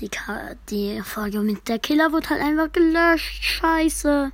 Die, 0.00 0.10
die 0.70 1.02
Folge 1.02 1.40
mit 1.40 1.68
der 1.68 1.78
Killer 1.78 2.12
wird 2.12 2.30
halt 2.30 2.40
einfach 2.40 2.70
gelöscht. 2.72 3.42
Scheiße. 3.42 4.26